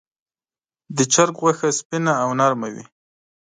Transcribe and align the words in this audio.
د 0.97 0.99
چرګ 1.13 1.35
غوښه 1.41 1.69
سپینه 1.79 2.13
او 2.23 2.29
نرمه 2.39 2.67
وي. 2.73 2.85